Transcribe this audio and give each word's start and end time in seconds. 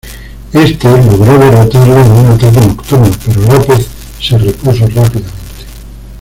Éste 0.53 0.89
logró 1.05 1.37
derrotarlo 1.37 1.99
en 2.01 2.11
un 2.11 2.25
ataque 2.31 2.59
nocturno, 2.59 3.07
pero 3.23 3.41
López 3.41 3.87
se 4.19 4.35
repuso 4.35 4.87
rápidamente. 4.87 5.29